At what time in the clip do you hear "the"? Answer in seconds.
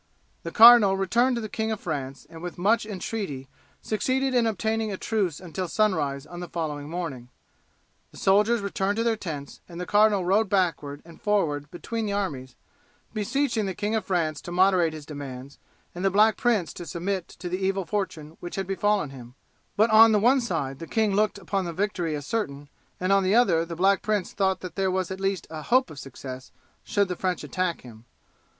0.41-0.49, 1.43-1.47, 6.39-6.49, 8.09-8.17, 9.79-9.85, 12.07-12.13, 13.67-13.75, 16.03-16.09, 17.47-17.59, 20.13-20.19, 20.79-20.87, 21.65-21.73, 23.21-23.35, 23.65-23.75, 27.07-27.15